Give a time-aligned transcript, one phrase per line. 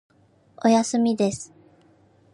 [0.65, 1.53] おやすみです。